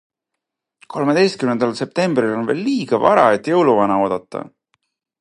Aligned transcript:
Kolmeteistkümnendal 0.93 1.77
semptembril 1.81 2.35
on 2.39 2.49
veel 2.51 2.65
liiga 2.71 3.03
vara, 3.07 3.29
et 3.39 3.55
jõuluvana 3.55 4.03
oodata. 4.07 4.47